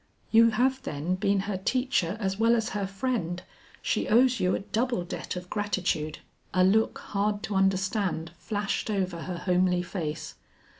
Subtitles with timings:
[0.31, 3.43] "You have then been her teacher as well as her friend,
[3.83, 6.17] she owes you a double debt of gratitude."
[6.55, 10.33] A look hard to understand flashed over her homely face.